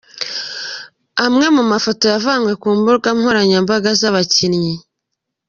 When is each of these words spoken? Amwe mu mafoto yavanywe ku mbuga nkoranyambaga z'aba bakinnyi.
Amwe 1.25 1.47
mu 1.55 1.63
mafoto 1.71 2.03
yavanywe 2.13 2.51
ku 2.61 2.67
mbuga 2.77 3.07
nkoranyambaga 3.17 3.89
z'aba 3.99 4.15
bakinnyi. 4.15 4.73